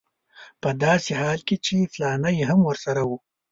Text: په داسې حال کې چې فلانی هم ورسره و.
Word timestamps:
په 0.61 0.69
داسې 0.83 1.11
حال 1.21 1.39
کې 1.47 1.55
چې 1.65 1.75
فلانی 1.93 2.37
هم 2.49 2.59
ورسره 2.69 3.01
و. 3.09 3.11